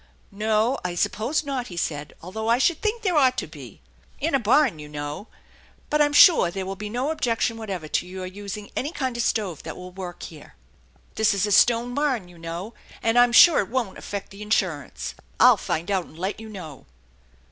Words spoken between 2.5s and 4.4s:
should think there ought to be. In a